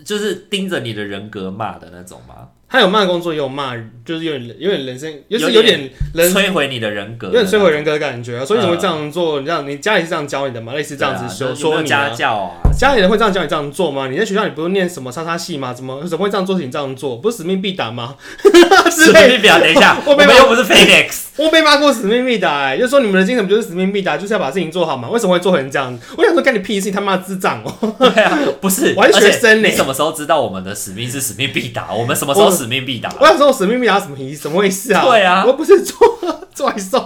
[0.05, 2.49] 就是盯着你的人格骂的那种吗？
[2.75, 3.73] 他有骂工作，也有骂，
[4.05, 8.45] 就是有点有点人生，就是有点人摧毁你的人格，有点摧毁人格的感觉啊。
[8.45, 9.39] 所以你会这样做？
[9.39, 10.75] 你这样，你家里是这样教你的吗？
[10.75, 12.59] 类似这样子说说你家教啊？
[12.77, 14.09] 家里人会这样教你这样做吗？
[14.09, 15.73] 你在学校你不是念什么叉叉系吗？
[15.73, 16.59] 怎么怎么会这样做？
[16.59, 18.17] 你这样做不是使命必达吗？
[18.91, 25.09] 使命必达，等一下，我们又不是 Phoenix，我被骂过使命必达，哎，就说你们的精神不就是使命必达，就是要把事情做好吗？
[25.09, 25.97] 为什么会做成这样？
[26.19, 27.95] 我想说，干你屁事，他妈智障哦！
[28.01, 29.69] 对啊，不是，我还是学生呢。
[29.69, 31.95] 你什么时候知道我们的使命是使命必达？
[31.95, 33.15] 我们什么时候使使命必达。
[33.21, 34.43] 我想说，我使命必达什么意思？
[34.43, 35.05] 什么回事啊？
[35.05, 37.01] 对啊，我不是做做外送，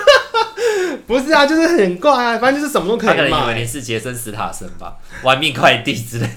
[1.06, 3.16] 不是啊，就是很怪啊，反正就是什么都可以卖。
[3.16, 6.32] 他可能以为你是杰森·斯塔森吧，玩命快递之类的。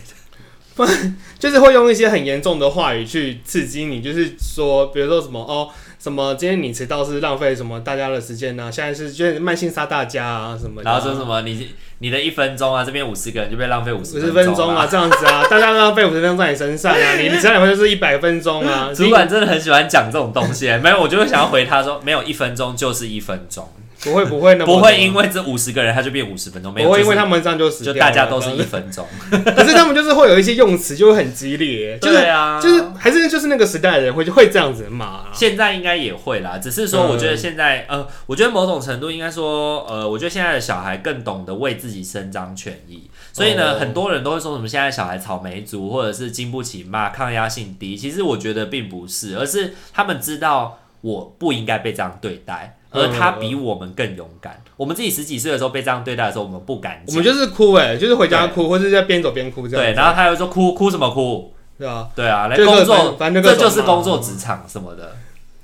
[0.75, 0.85] 不，
[1.39, 5.69] 就是会用一些很严重的话语去刺激你，就是说，比如说什么哦。
[5.99, 6.35] 什么？
[6.35, 8.71] 今天你迟到是浪费什么大家的时间呢、啊？
[8.71, 10.81] 现在是就是慢性杀大家啊什么？
[10.83, 11.41] 然后说什么？
[11.41, 18.91] 你你的一分钟啊，这边五十个人就被浪费五十十分钟啊，这样子啊，大家浪费五十分钟在你身上啊，你 你迟两分钟就是一百分钟啊。
[18.93, 23.67] 主管真的很喜欢讲这种东西，没有，我就会想要回他说，没有一分钟就是一分钟。
[24.05, 29.05] 不会不会那么不会因为这五十个人他就变五十分钟，没有，不会因为他们这样就死就大家都是一分钟。
[29.29, 35.25] 可是他们就是会有一些用词就会很激烈， 就是啊，就是还是就是那个时代的人会就会这样子骂。
[35.33, 47.97] 现在应该也会啦，只是说我觉得现在呃，我觉得某种程度应该说呃，我觉得现在的小孩更懂得为自己伸张权益，所以呢，很多人都会说什么现在小孩草莓族或者是经不起骂，抗压性低。
[47.97, 52.77] 其实我觉得并不是，而是他们知道我不应该被这样对待。
[52.95, 54.61] 而他比我们更勇敢。
[54.77, 57.03] 我们自己十几岁的时候被这样对待的时候，我们不敢。
[57.07, 59.85] 我们就是哭哎、欸，就是回家哭，或者在边走边哭这样。
[59.85, 61.53] 对，然后他又说哭哭什么哭？
[61.77, 65.15] 对啊，对啊，来工作，反正这就是工作职场什么的。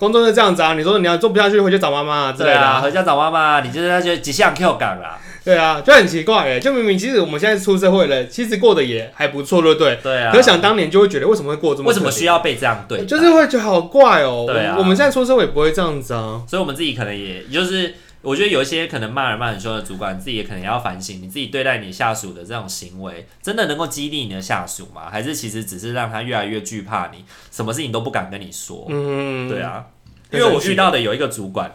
[0.02, 2.56] 工作是这样子啊，你说你要做不下去，回去找妈妈之类的。
[2.56, 5.20] 对啊，回家找妈妈，你就是那些几项 Q 岗啦。
[5.46, 10.00] 对啊，就很奇怪哎，就明明其实我们现在出社会了，其实过得也还不错，对不对？
[10.02, 10.32] 对啊。
[10.34, 11.90] 可想当年就会觉得为什么会过这么？
[11.90, 13.06] 为什么需要被这样对？
[13.06, 14.46] 就是会觉得好怪哦。
[14.48, 14.76] 对啊。
[14.76, 16.42] 我们现在出社会也不会这样子啊。
[16.48, 25.10] 所以我们自己可能也就是，我觉得有一些可能骂人骂很凶的主管，自己也可能要反省，你自己对待你下属的这种行为，真的能够激励你的下属吗？
[25.10, 28.86] 还是其实只是让他越来越惧怕你，什么事情都不敢跟你说？
[28.90, 29.86] 嗯，对啊。
[30.32, 31.74] 因为我遇到的有一个主管，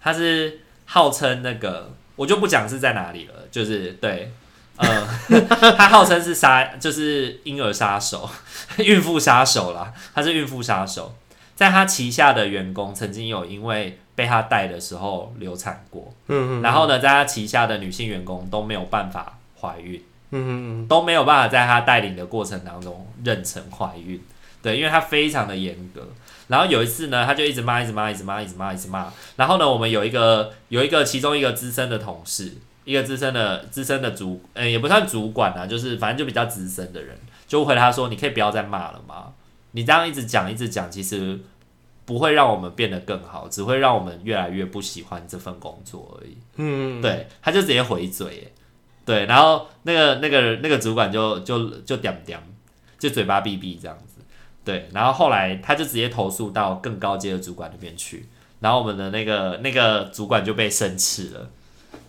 [0.00, 1.92] 他是号称那个。
[2.16, 4.32] 我就不讲是在哪里了，就是对，
[4.76, 5.06] 呃，
[5.76, 8.26] 他号称是杀，就是婴儿杀手、
[8.78, 11.14] 孕妇杀手啦，他是孕妇杀手，
[11.54, 24.20] 在他旗下的员工曾经有因为被他带的时候流产过，嗯嗯，然后呢，在他旗下的女性员工都没有办法怀孕，嗯嗯，都没有办法在他带领的过程当中妊娠怀孕，
[24.62, 26.08] 对，因为他非常的严格。
[26.48, 29.12] 然后有一次呢，他就一直骂，一直骂，一直骂，一直骂，一直骂。
[29.36, 37.14] 然后呢，我们有一个有一个其中一个资深的同事，一个资深的资深的主，呃，也不算主管啊，就是反正就比较资深的人，
[37.46, 39.32] 就回他说：“你可以不要再骂了吗？
[39.72, 41.38] 你这样一直讲，一直讲，其实
[42.06, 48.54] 不会让我们变得更好，只会让我们越来越不喜欢这份工作而已。”嗯，对，他就直接回嘴，
[49.04, 52.40] 对，然后那个那个那个主管就就就点点，
[52.98, 54.22] 就嘴巴闭闭这样子。
[54.64, 61.50] 对，然后后来他就直接投诉到更高阶的主管那边去，然后我们的那个那个主管就被生斥了，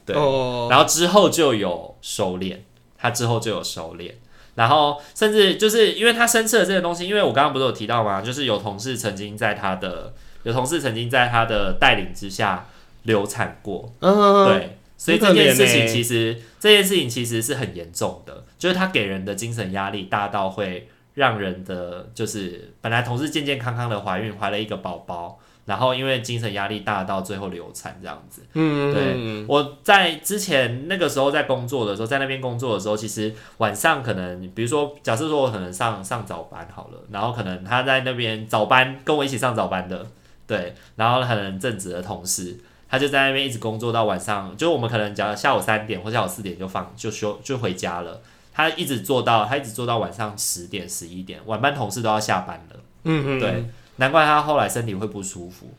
[0.03, 0.71] 对，oh.
[0.71, 2.57] 然后之后就有收敛，
[2.97, 4.13] 他之后就有收敛，
[4.57, 8.21] 然后甚至就是因为他申斥了这些东西，因为我刚刚不是有提到吗？
[8.21, 12.67] 就是有同事曾经在他的有同事曾经在他的带领之下
[13.03, 14.47] 流产过，uh.
[14.47, 20.89] 对，所以这件事情其实这件事情其实是很严重的，就是他给人的精神压力大到会。
[21.17, 28.41] 让人的就是本来同事健健康康的怀孕，怀了一个宝宝，然后因为精神压力大到最后流产这样子。
[28.53, 29.45] 嗯，对。
[29.47, 40.07] 我在之前那个时候在工作的时候，在那边工作的时候，其实晚上可能，比如说假设说我可能上上早班好了，然后可能他在那边早班跟我一起上早班的，
[40.47, 42.57] 对，然后可能正职的同事，
[42.89, 48.21] 他就在那边一直工作到晚上，就我们可能假如下午三点或下午四点就放就休就回家了。
[48.53, 52.79] 他一直做到，他一直做到晚上十点、十一点，晚班同事都要下班了。
[53.03, 53.65] 嗯嗯，对，
[53.97, 55.71] 难怪他后来身体会不舒服。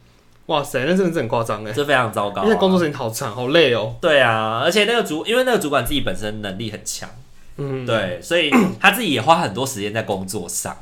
[0.47, 3.97] 哇塞，那真的是很夸张哎，这非常糟糕，因为工作时间好长，好累哦。
[4.01, 7.09] 对啊，而且那个主，因为那个主管自己本身能力很强，
[7.57, 8.51] 嗯，对，所以
[8.81, 10.77] 他自己也花很多时间在工作上。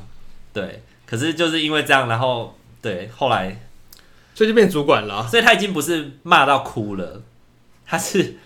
[0.53, 3.59] 对，可是就是因为这样，然后对，后来
[4.35, 7.21] 所以就变主管了，所以他已经不是骂到哭了，
[7.85, 8.37] 他是。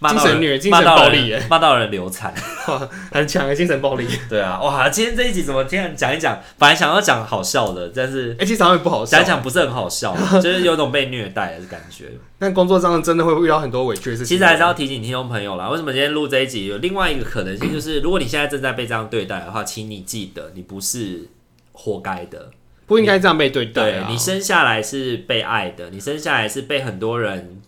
[0.00, 2.32] 精神虐，精神暴力，骂到人流产，
[2.68, 4.06] 哇，很强的精神暴力。
[4.30, 6.40] 对啊，哇，今天这一集怎么这样讲一讲？
[6.56, 12.12] 本来想要讲好笑的，但是哎，其实好像不好笑，讲讲不是很好笑， 就是有种被虐待的感觉。
[12.38, 14.26] 但工作上真的会遇到很多委屈的事情。
[14.26, 16.66] 其实还是要提醒听众朋友啦，为什么今天录这一集？
[16.66, 21.28] 有另外一个可能性，就是如果你现在正在被这样对待的话，请你记得，你不是
[21.72, 22.50] 活该的，
[22.86, 27.60] 不应该这样被对待你生下来是被爱的，你生下来是被很多人。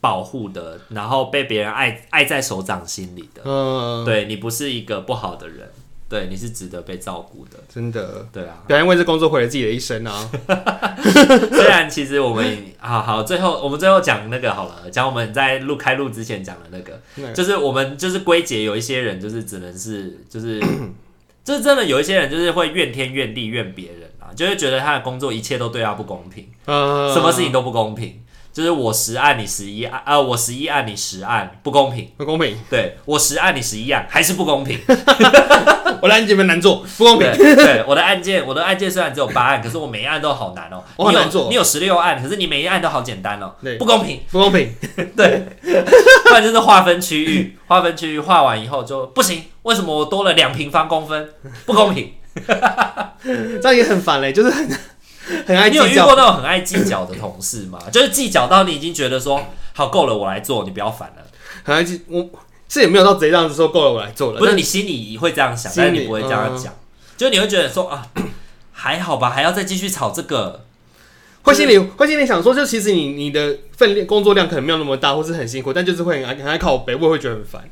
[0.00, 5.70] 保护的，然后被别人爱爱在手掌心里的，嗯，对，你不是一个不好的人，
[6.08, 10.30] 对，你是值得被照顾的，真的，对啊，不要因为这工作毁了自己的一生啊。
[11.52, 20.58] 虽然其实我们好好，最后我们最后讲那个好了，讲我们在录开录之前讲的那个，嗯、就是我们就是归结有一些人就是只能是就是
[21.44, 28.22] 就是真的有一些人就是会怨天怨地怨别人啊，就会觉得他的工作一切都对他不公平，嗯，什么事情都不公平。
[28.52, 32.58] 就是我十按你十一按，呃，我十一按你十按，不公平，不公平。
[32.68, 34.78] 对，我十按你十一按，还是不公平。
[36.02, 37.30] 我的案件没难做，不公平。
[37.36, 40.82] 对，对，我的案件，我的案件虽然只有八按，可是我每一按都好难哦。
[40.96, 41.48] 我好难做。
[41.48, 43.54] 你有十六按，可是你每一按都好简单哦。
[43.62, 44.74] 对，不公平，不公平。
[45.16, 45.42] 对，
[46.24, 49.44] 不然就是划分区域，划分区域划完以后就不行。
[49.62, 51.28] 为什么我多了两平方公分？
[51.66, 52.14] 不公平。
[53.60, 54.68] 这样也很烦嘞，就是很。
[55.46, 55.86] 很爱计较。
[55.86, 57.78] 你有遇过那种很爱计较的同事吗？
[57.92, 59.40] 就是计较到你已经觉得说
[59.74, 61.22] 好够了，我来做，你不要烦了。
[61.62, 62.28] 很爱计，我
[62.68, 64.38] 是也没有到贼这样子说够了，我来做了。
[64.38, 66.76] 不是你心里会这样想，但是你不会这样讲，嗯、
[67.16, 68.06] 就你会觉得说啊，
[68.72, 70.64] 还好吧，还要再继续吵这个，
[71.42, 77.62] 会心里会心里想说，就其实你你的分量工作量可能没有那么大，或是很辛苦，但就是会很爱很爱靠北，我也会觉得很烦。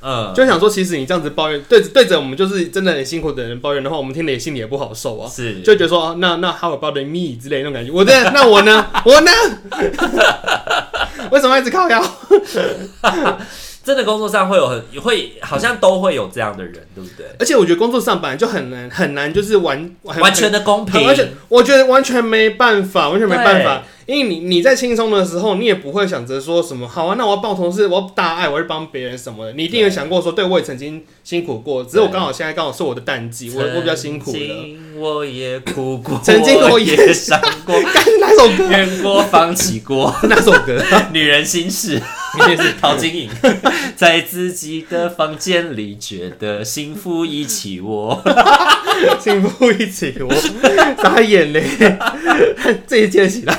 [0.00, 5.28] 嗯，就想说，其实你这样子抱怨，对对着我们就是真的很辛苦的人抱怨的话，我们听了也心里也不好受啊。
[5.28, 7.90] 是，就觉得说，那那 How about me 之类那种感觉。
[7.90, 8.86] 我的，那我呢？
[9.04, 9.30] 我呢？
[11.30, 12.02] 为什么一直靠腰？
[13.88, 17.24] 真的工作上会有很会，好像都会有这样的人，对不对？
[17.38, 21.08] 而且我觉得工作上本来就很难很难，就是完完全的公平。
[21.08, 23.82] 而且我觉得完全没办法，完全没办法。
[24.04, 29.52] 因为你你在轻松的时候，你也不会想着说什么好啊，那我要帮同事，我要大爱，我要帮别人什么的。
[29.54, 34.76] 你一定有想过说，对，我也曾经辛苦过，只是我刚好现在刚好是我的淡季，我我比较辛苦的。
[34.98, 37.74] 我也哭过，曾经我也伤过。
[38.20, 38.68] 哪首歌？
[38.70, 40.14] 愿过放起过。
[40.24, 40.78] 那首歌？
[41.12, 42.00] 女人心事。
[42.48, 43.30] 也是陶晶莹，
[43.96, 48.22] 在自己的房间里觉得幸福一起窝，
[49.18, 50.32] 幸福一起窝，
[51.02, 51.62] 眨眼嘞，
[52.86, 53.56] 自己接起来。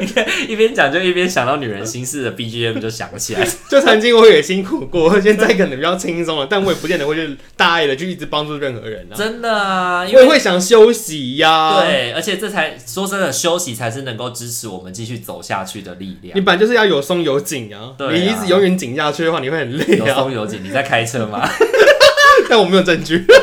[0.00, 3.48] 你看一边讲就一边想到女人心事的 BGM 就响起来。
[3.70, 9.14] 就曾经我也辛苦过，现在可能比较轻松了，但我也不见得会去大爱的去一直帮助任何人啊。
[9.16, 11.82] 真的啊，因为会想休息呀、啊。
[11.82, 16.36] 对，而且这才说真的，休息才是能够支持我们继续走下去的力量。
[16.36, 20.06] 你本来就是要有松有紧啊，啊你一直永远紧下去的话，你会很累、啊。
[20.06, 21.48] 有松有紧，你在开车吗？
[22.48, 23.24] 但我没有证据。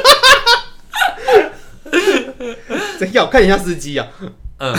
[3.00, 4.08] 真要看一下司机啊。
[4.60, 4.74] 嗯，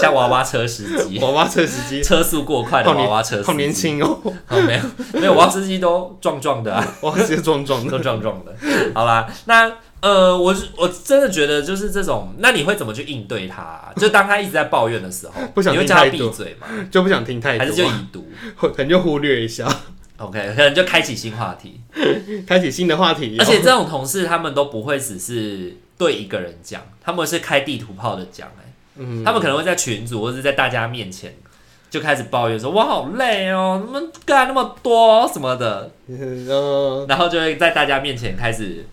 [0.00, 4.20] 像娃娃车司机，娃娃车司机，车速过快的娃娃车司机，好年轻哦。
[4.46, 4.80] 好，没有
[5.20, 8.52] 没有，娃娃司机都壮壮的啊， 娃娃车壮壮的，都壮壮的。
[8.92, 9.70] 好啦，那
[10.04, 13.92] 呃，我我真的觉得就是这种，那你会怎么去应对他、啊？
[13.96, 16.66] 就当他一直在抱怨的时候， 不想听太多，你会叫他闭嘴吗？
[16.92, 18.28] 就不想听太多，还是就已读？
[18.54, 19.66] 可能就忽略一下。
[20.18, 21.80] OK，可能就开启新话题，
[22.46, 23.36] 开启新的话题。
[23.38, 29.24] 而且这种同事他们都不会只是对一个人讲，他们是开地图炮的讲、欸。
[29.24, 31.34] 他们可能会在群组或者在大家面前
[31.90, 35.90] 就开始抱怨说：“我好累哦，怎么干那么多什么的。”
[37.08, 38.86] 然后就会在大家面前开始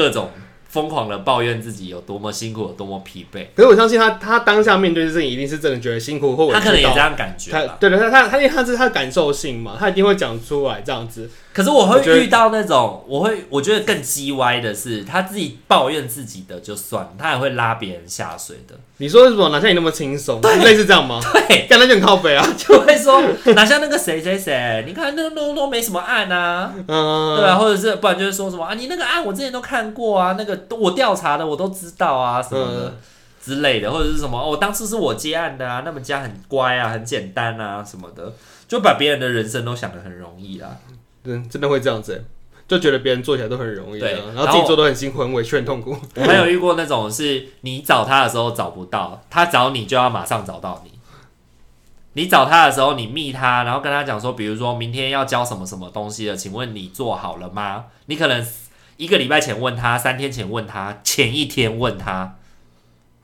[0.00, 0.30] 各种。
[0.70, 3.44] 疯狂的抱怨自己有多么辛苦，有多么疲惫。
[3.56, 7.50] 可是我相信他，他当下面对的事情一定是真的觉得辛苦，或者他可能也这样感觉。
[7.50, 11.28] 他对对，他他他因为他是他的感受性嘛，他一定会讲出来这样子。
[11.52, 18.74] 可是我会遇到那种，我会我觉得更鸡歪的是，他自己抱怨自己的就算了，他还会拉别人下水的。
[18.98, 19.48] 你说为什么？
[19.48, 20.40] 哪像你那么轻松？
[20.40, 21.20] 对，类似这样吗？
[21.48, 23.20] 对，干他就很靠北啊， 就会说
[23.56, 32.96] 哪像那个谁谁谁，你看那个都都没什么案啊，嗯，对啊，或者是不然就是说什么啊，你那个案我之前都看过啊，那个我调查的我都知道啊什么的、嗯、
[33.42, 38.32] 之类的，或者是什么哦，当初是我接案的啊，那么家很乖啊，很简单啊什么的，
[38.68, 40.70] 就把别人的人生都想得很容易啊。
[41.24, 42.24] 嗯，真的会这样子，
[42.66, 45.96] 就觉得别人做起来都很容易，对，然后自己做都很辛苦、很委屈、很痛苦。
[46.16, 50.92] 我还有遇过那种是，你找他的时候找不到，他找你就要马上找到你。
[52.14, 57.84] 你找他的时候，你密他，然后跟他讲说，比如说明天要交什么什么东西了，请问你做好了吗？
[58.06, 58.44] 你可能
[58.96, 62.36] 一个礼拜前问他，三天前问他，前一天问他，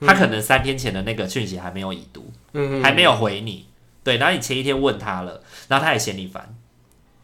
[0.00, 3.66] 他可能三天前的那个讯息还没有已读，嗯，还没有回你，
[4.04, 6.55] 对，然后你前一天问他了，然后他也嫌你烦。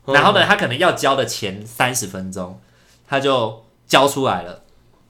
[0.07, 2.61] 然后呢，他可能要交的前三十分钟，
[3.09, 4.63] 他就交出来了。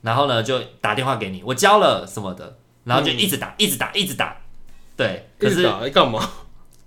[0.02, 4.37] 然后呢，就打电话给你，我交了什么的，然后就一直打，一直打，一直打。
[4.96, 6.28] 对，可是干嘛？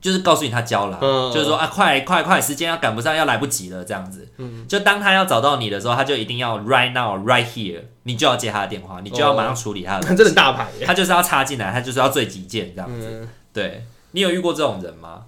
[0.02, 1.00] 就是告诉你他交了，
[1.34, 4.30] 就是说啊，快快快，时间要赶不上，要来不及了，这样子。
[4.68, 10.08] 就当他要找到你的时候，他就一定要 right now right here，你就要接他的电话，你就要马上处理他的。
[10.16, 13.28] 真的大牌，他就是要插进来，他就是要最急件这样子。
[13.52, 15.24] 对，你有遇过这种人吗？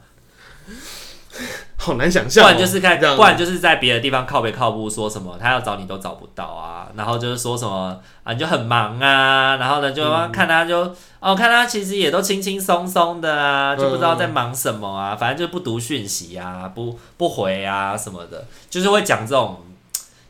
[1.78, 19.58] 好难想象、喔，不然就是看，不然就是在别的地方靠北靠步，说什么他要找你都找不到啊，然后就是说什么啊你就很忙啊，然后呢就看他就、嗯、哦看他其实也都轻轻松松的啊，就不知道在忙什么啊，反正就不读讯息啊，不不回啊什么的，就是会讲这种，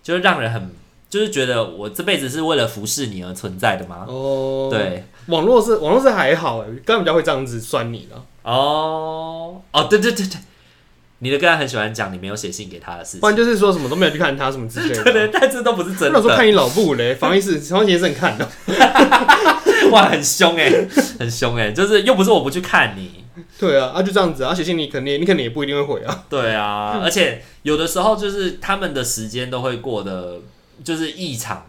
[0.03, 0.75] 就是让人很
[1.09, 4.05] 就是觉得我这辈子是为了服侍你而存在的吗？
[4.07, 8.21] 哦，对，网络是网络是还好哎，根本就会这样子酸你了。
[8.43, 9.61] 哦。
[9.71, 10.39] 哦，对对对对，
[11.19, 15.03] 你的个案很喜欢讲你没有写信给他的事情，不然就是说什么都没有去看他什么之类的。
[15.03, 16.11] 对 对，但这都不是真的。
[16.13, 18.47] 那时候看你老布嘞，防疫室防疫室很看的，
[19.91, 20.71] 哇，很凶哎，
[21.19, 23.23] 很凶哎，就是又不是我不去看你。
[23.59, 26.25] 对啊，啊就这样子啊，写信你肯定你肯定也不一定会回啊。
[26.29, 30.41] 对啊，而且有的时候就是他们的时间都会过得
[30.83, 31.65] 就是异常。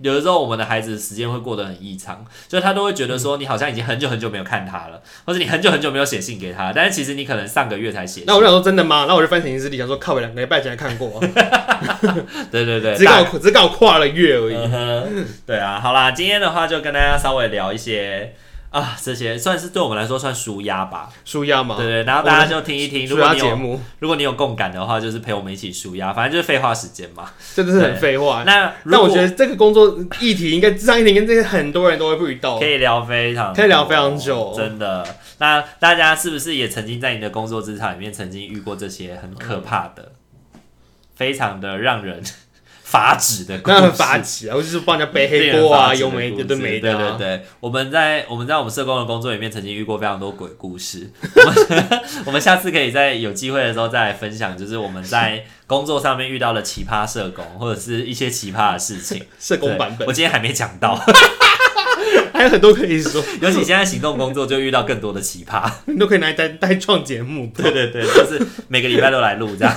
[0.00, 8.22] 有的时候，我们的孩子时间会过得很异常，所以他都会觉得说，你好像已经很久很久没有看他了，或者你很久很久没有写信给他，但是其实你可能上个月才写。
[8.26, 9.06] 那我想说真的吗？
[9.08, 11.20] 那我就翻成行事历，想说靠我两个礼拜前看过。
[12.50, 14.56] 对对对，只搞只搞跨了月而已。
[14.56, 15.26] 嗯。
[15.46, 18.34] 对啊，好啦，今天的话就跟大家稍微聊一些。
[18.70, 21.74] 啊，这些算是对我们来说算舒压吧，舒压嘛。
[21.76, 28.42] 对对，然后大家就听一听，如果你有目，如果你有共感的话，就是陪我们一起舒压，反正就是废话时间嘛， 真的是很废话。
[28.44, 35.06] 那那我觉得这个工作议题应该咨商议题跟这些很多人都会遇到，可以聊非常，可以聊非常久，真的。
[35.38, 40.12] 那大家是不是也曾经在你的工作职场里面曾经遇过这些很可怕的，
[40.52, 40.60] 嗯、
[41.16, 42.22] 非常的让人。
[42.90, 44.56] 发指的，那很发指啊！
[44.56, 46.90] 我就是帮人家背黑锅啊，有没的都没的。
[46.90, 51.10] 对对对，我们在我们在我们社工的工作里面，曾经遇过非常多鬼故事。
[51.34, 59.22] 我们 我们下次可以在有机会的时候再来分享，就是我们在工作上面遇到的奇葩社工，或者是一些奇葩的事情。
[59.38, 60.98] 社工版本，我今天还没讲到。
[62.32, 67.50] 还有很多可以说， 尤其现在行动工作就遇到更多的奇葩， 你都可以拿来带带创节目。
[67.56, 69.74] 对对对，就是每个礼拜都来录这样。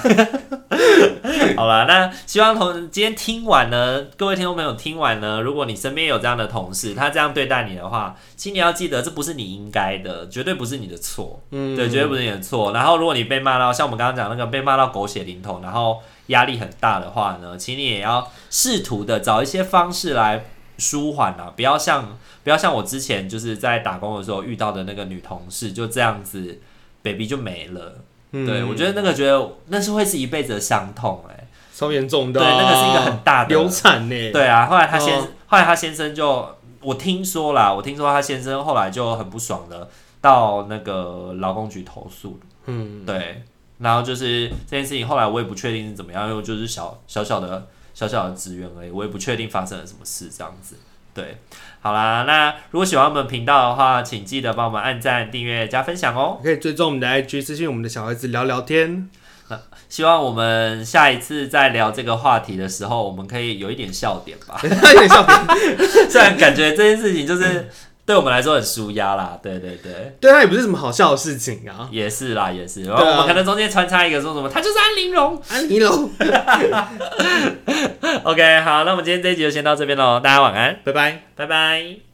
[1.55, 11.41] 好了，那希望同今天听完呢，各位听众朋友听完呢，如果你身边有这样的同事，他这样对待你的话，请你要记得，这不是你应该的，绝对不是你的错。
[11.51, 12.71] 嗯，对，绝对不是你的错。
[12.73, 20.45] 然后，如果你被骂到像我们刚刚讲那个被骂到狗血淋头，然后压力很大的话呢，请你也要试图的找一些方式来。
[20.77, 26.59] 舒缓啊，不要像不要像我之前就是在打工的时候遇到的那个女同事，就这样子
[27.03, 27.99] ，baby 就没了。
[28.31, 32.39] 嗯、对，我觉得那个觉得那是会是一辈子的伤痛、欸，哎，超严重的。
[32.39, 34.31] 对，那个是一个很大的流产呢。
[34.31, 36.47] 对啊，后来他先，哦、后来他先生就，
[36.79, 39.89] 我听说啦，我听说他先生后来就很不爽的，
[40.21, 42.39] 到那个劳工局投诉。
[42.65, 43.43] 嗯，对，
[43.79, 47.67] 然后就是这件事情，后来我也不确定是怎么样，因为就是小小小的。
[47.93, 50.75] 小小的职员而已，我也不确定发生了什么事，这样子。
[51.13, 51.37] 对，
[51.81, 56.39] 好啦，那如果喜欢我们频道的话，请记得帮我们按赞、订阅、加分享哦。
[56.41, 59.09] 可以追踪我们的 IG，私信我们的小孩子聊聊天。
[59.89, 64.57] 希望我们下一次再聊这个话题的时候，我们可以有一点笑点吧。
[64.63, 65.77] 有点笑点，
[66.09, 67.69] 虽然感觉这件事情就是。
[68.05, 76.09] 对我们来说很舒压啦，对对对，对他也不是什么好笑的事情啊，也是啦，也是，然后我们可能中间穿插一个说什么，他就是安陵容，安陵容。
[78.23, 82.10] OK，好，那我们今天这一集就先到这边喽，大家晚安，拜拜，拜拜。